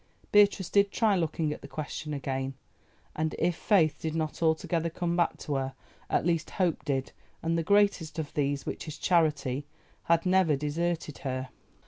Beatrice 0.31 0.71
did 0.71 0.89
try 0.89 1.15
looking 1.15 1.53
at 1.53 1.61
the 1.61 1.67
question 1.67 2.11
again, 2.11 2.55
and 3.15 3.35
if 3.37 3.55
Faith 3.55 3.99
did 4.01 4.15
not 4.15 4.41
altogether 4.41 4.89
come 4.89 5.15
back 5.15 5.37
to 5.45 5.53
her 5.53 5.75
at 6.09 6.25
least 6.25 6.49
Hope 6.49 6.83
did, 6.83 7.11
and 7.43 7.55
"the 7.55 7.61
greatest 7.61 8.17
of 8.17 8.33
these, 8.33 8.65
which 8.65 8.87
is 8.87 8.97
Charity," 8.97 9.67
had 10.05 10.25
never 10.25 10.55
deserted 10.55 11.19
her. 11.19 11.49